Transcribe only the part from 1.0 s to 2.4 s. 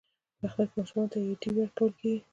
ته ایډي ورکول کیږي.